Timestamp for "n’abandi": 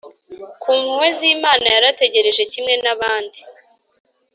2.83-3.39